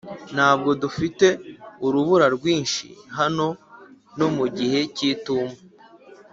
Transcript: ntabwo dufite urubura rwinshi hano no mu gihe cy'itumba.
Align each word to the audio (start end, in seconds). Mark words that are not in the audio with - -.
ntabwo 0.35 0.69
dufite 0.81 1.27
urubura 1.85 2.25
rwinshi 2.35 2.87
hano 3.17 3.47
no 4.17 4.27
mu 4.35 4.45
gihe 4.57 4.79
cy'itumba. 4.95 5.57